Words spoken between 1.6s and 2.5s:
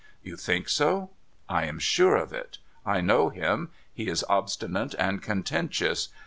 am sure of